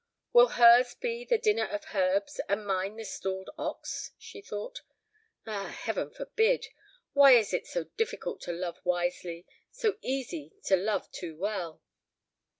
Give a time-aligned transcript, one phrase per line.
[0.33, 4.81] "Will hers be the dinner of herbs, and mine the stalled ox?" she thought.
[5.45, 6.69] "Ah, Heaven forbid!
[7.13, 11.83] Why is it so difficult to love wisely, so easy to love too well?"